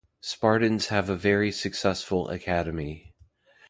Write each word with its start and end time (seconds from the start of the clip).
Spartans 0.19 0.87
have 0.87 1.11
a 1.11 1.15
very 1.15 1.51
successful 1.51 2.27
academy. 2.29 3.13